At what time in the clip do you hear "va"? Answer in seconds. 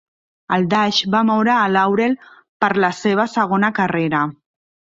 1.15-1.21